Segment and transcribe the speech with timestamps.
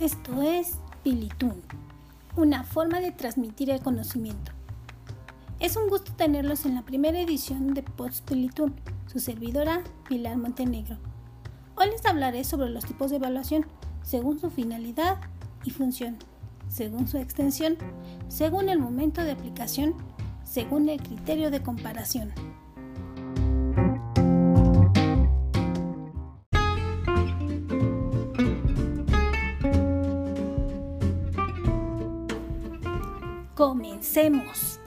[0.00, 1.62] Esto es Pilitún,
[2.34, 4.50] una forma de transmitir el conocimiento.
[5.60, 8.74] Es un gusto tenerlos en la primera edición de Post Pilitún,
[9.06, 10.96] su servidora Pilar Montenegro.
[11.76, 13.66] Hoy les hablaré sobre los tipos de evaluación
[14.02, 15.20] según su finalidad
[15.62, 16.16] y función,
[16.68, 17.76] según su extensión,
[18.26, 19.94] según el momento de aplicación,
[20.42, 22.32] según el criterio de comparación.
[33.54, 34.80] Comencemos.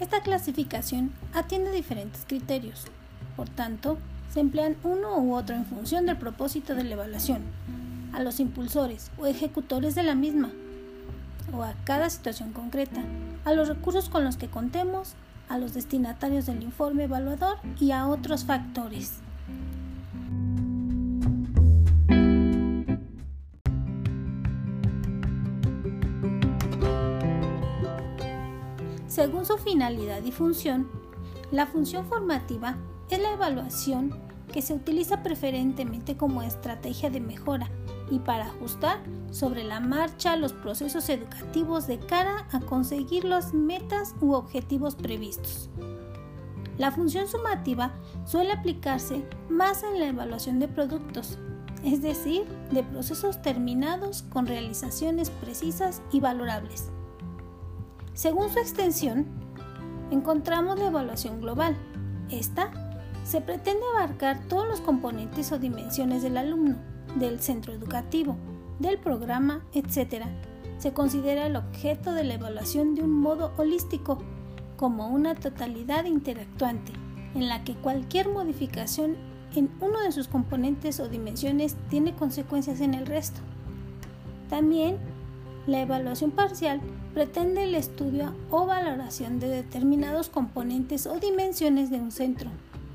[0.00, 2.86] Esta clasificación atiende diferentes criterios,
[3.36, 3.98] por tanto,
[4.32, 7.42] se emplean uno u otro en función del propósito de la evaluación,
[8.12, 10.50] a los impulsores o ejecutores de la misma,
[11.52, 13.04] o a cada situación concreta,
[13.44, 15.14] a los recursos con los que contemos,
[15.48, 19.20] a los destinatarios del informe evaluador y a otros factores.
[29.16, 30.90] Según su finalidad y función,
[31.50, 32.76] la función formativa
[33.08, 34.14] es la evaluación
[34.52, 37.70] que se utiliza preferentemente como estrategia de mejora
[38.10, 38.98] y para ajustar
[39.30, 45.70] sobre la marcha los procesos educativos de cara a conseguir las metas u objetivos previstos.
[46.78, 47.92] La función sumativa
[48.24, 51.38] suele aplicarse más en la evaluación de productos,
[51.84, 56.90] es decir, de procesos terminados con realizaciones precisas y valorables.
[58.12, 59.26] Según su extensión,
[60.10, 61.76] encontramos la evaluación global.
[62.30, 62.70] Esta
[63.24, 66.76] se pretende abarcar todos los componentes o dimensiones del alumno,
[67.16, 68.36] del centro educativo,
[68.78, 70.24] del programa, etc.
[70.78, 74.18] Se considera el objeto de la evaluación de un modo holístico,
[74.76, 76.92] como una totalidad interactuante,
[77.34, 79.16] en la que cualquier modificación
[79.54, 83.40] en uno de sus componentes o dimensiones tiene consecuencias en el resto.
[84.50, 84.98] También
[85.66, 86.80] la evaluación parcial
[87.14, 92.50] pretende el estudio o valoración de determinados componentes o dimensiones de un centro,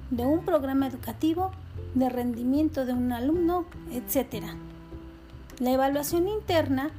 [0.09, 1.51] de un programa educativo,
[1.95, 4.45] de rendimiento de un alumno, etc.
[5.59, 6.91] La evaluación interna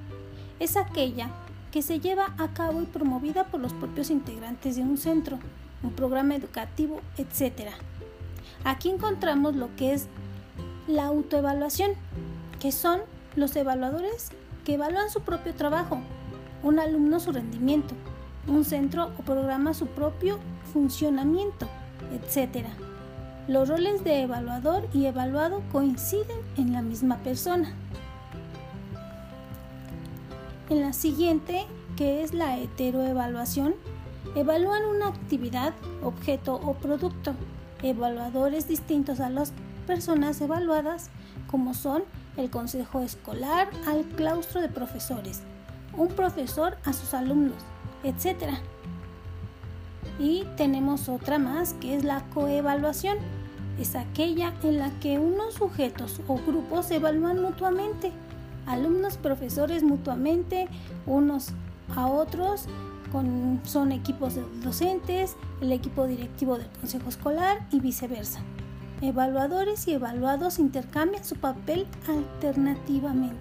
[0.60, 1.30] es aquella
[1.72, 5.38] que se lleva a cabo y promovida por los propios integrantes de un centro,
[5.82, 7.70] un programa educativo, etc.
[8.62, 10.06] Aquí encontramos lo que es
[10.86, 11.92] la autoevaluación,
[12.60, 13.00] que son
[13.36, 14.28] los evaluadores
[14.64, 16.00] que evalúan su propio trabajo,
[16.62, 17.94] un alumno su rendimiento,
[18.46, 20.38] un centro o programa su propio
[20.72, 21.68] funcionamiento,
[22.12, 22.66] etc.
[23.48, 27.74] Los roles de evaluador y evaluado coinciden en la misma persona.
[30.72, 31.66] En la siguiente,
[31.98, 33.74] que es la heteroevaluación,
[34.34, 37.34] evalúan una actividad, objeto o producto.
[37.82, 39.52] Evaluadores distintos a las
[39.86, 41.10] personas evaluadas,
[41.50, 42.04] como son
[42.38, 45.42] el consejo escolar al claustro de profesores,
[45.94, 47.62] un profesor a sus alumnos,
[48.02, 48.54] etc.
[50.18, 53.18] Y tenemos otra más que es la coevaluación.
[53.78, 58.10] Es aquella en la que unos sujetos o grupos se evalúan mutuamente,
[58.66, 60.68] alumnos, profesores mutuamente,
[61.06, 61.48] unos
[61.94, 62.66] a otros,
[63.64, 68.40] son equipos de docentes, el equipo directivo del consejo escolar y viceversa.
[69.02, 73.36] Evaluadores y evaluados intercambian su papel alternativamente.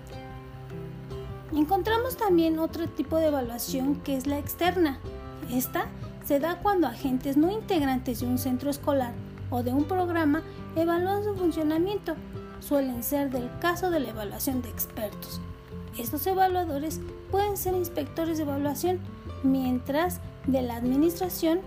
[1.55, 4.99] Encontramos también otro tipo de evaluación que es la externa.
[5.51, 5.85] Esta
[6.25, 9.13] se da cuando agentes no integrantes de un centro escolar
[9.49, 10.41] o de un programa
[10.75, 12.15] evalúan su funcionamiento.
[12.61, 15.41] Suelen ser del caso de la evaluación de expertos.
[15.97, 18.99] Estos evaluadores pueden ser inspectores de evaluación,
[19.44, 21.59] mientras de la administración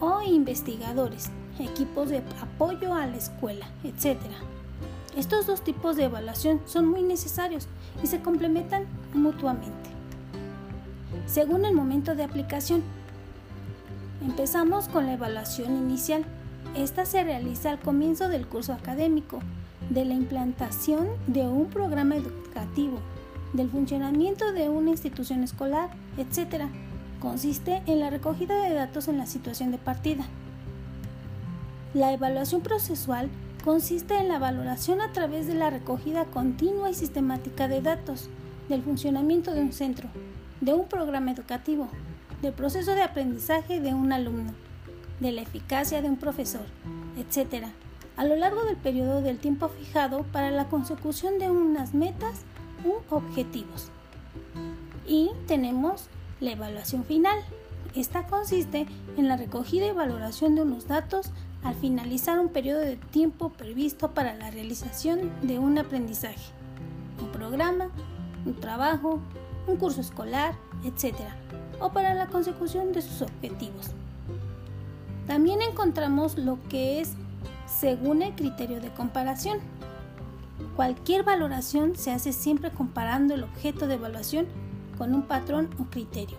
[0.00, 4.18] o investigadores, equipos de apoyo a la escuela, etc.
[5.16, 7.68] Estos dos tipos de evaluación son muy necesarios
[8.02, 8.84] y se complementan
[9.14, 9.90] mutuamente.
[11.26, 12.82] Según el momento de aplicación,
[14.22, 16.24] empezamos con la evaluación inicial.
[16.76, 19.40] Esta se realiza al comienzo del curso académico,
[19.90, 22.98] de la implantación de un programa educativo,
[23.52, 26.64] del funcionamiento de una institución escolar, etc.
[27.20, 30.24] Consiste en la recogida de datos en la situación de partida.
[31.94, 33.30] La evaluación procesual
[33.64, 38.28] consiste en la valoración a través de la recogida continua y sistemática de datos
[38.68, 40.08] del funcionamiento de un centro,
[40.60, 41.88] de un programa educativo,
[42.42, 44.52] del proceso de aprendizaje de un alumno,
[45.20, 46.66] de la eficacia de un profesor,
[47.18, 47.66] etc.,
[48.16, 52.42] a lo largo del periodo del tiempo fijado para la consecución de unas metas
[52.84, 53.90] u objetivos.
[55.06, 56.08] Y tenemos
[56.40, 57.38] la evaluación final,
[57.94, 58.86] Esta consiste
[59.16, 61.30] en la recogida y valoración de unos datos
[61.62, 66.52] al finalizar un periodo de tiempo previsto para la realización de un aprendizaje,
[67.22, 67.88] un programa,
[68.44, 69.20] un trabajo,
[69.66, 70.54] un curso escolar,
[70.84, 71.14] etc.,
[71.80, 73.92] o para la consecución de sus objetivos.
[75.26, 77.14] También encontramos lo que es
[77.66, 79.58] según el criterio de comparación.
[80.74, 84.46] Cualquier valoración se hace siempre comparando el objeto de evaluación
[84.96, 86.38] con un patrón o criterio.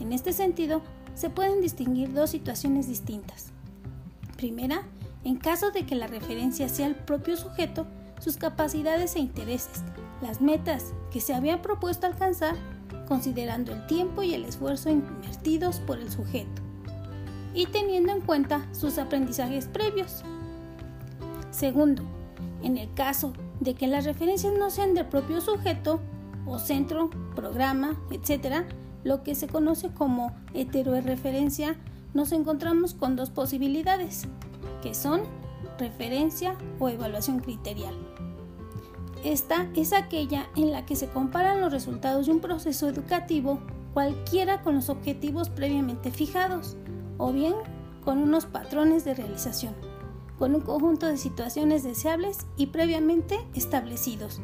[0.00, 0.82] En este sentido,
[1.14, 3.52] se pueden distinguir dos situaciones distintas.
[4.36, 4.82] Primera,
[5.22, 7.86] en caso de que la referencia sea el propio sujeto,
[8.20, 9.82] sus capacidades e intereses,
[10.20, 12.56] las metas que se habían propuesto alcanzar,
[13.08, 16.62] considerando el tiempo y el esfuerzo invertidos por el sujeto,
[17.54, 20.24] y teniendo en cuenta sus aprendizajes previos.
[21.54, 22.02] Segundo,
[22.64, 26.00] en el caso de que las referencias no sean del propio sujeto
[26.46, 28.64] o centro, programa, etc.,
[29.04, 31.76] lo que se conoce como heteroreferencia,
[32.12, 34.26] nos encontramos con dos posibilidades,
[34.82, 35.20] que son
[35.78, 37.94] referencia o evaluación criterial.
[39.22, 43.60] Esta es aquella en la que se comparan los resultados de un proceso educativo
[43.92, 46.76] cualquiera con los objetivos previamente fijados
[47.16, 47.54] o bien
[48.04, 49.74] con unos patrones de realización,
[50.38, 54.40] con un conjunto de situaciones deseables y previamente establecidos.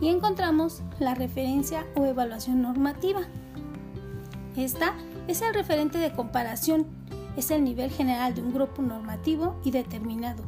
[0.00, 3.22] Y encontramos la referencia o evaluación normativa.
[4.56, 4.94] Esta
[5.26, 6.86] es el referente de comparación,
[7.36, 10.44] es el nivel general de un grupo normativo y determinado.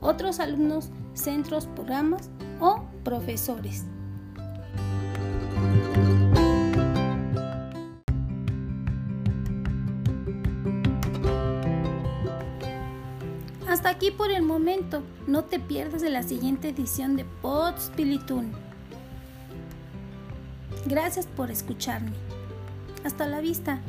[0.00, 2.30] Otros alumnos, centros, programas
[2.60, 3.84] o profesores.
[13.86, 15.04] Hasta aquí por el momento.
[15.28, 18.50] No te pierdas de la siguiente edición de Pod Spilitun.
[20.86, 22.10] Gracias por escucharme.
[23.04, 23.80] Hasta la vista.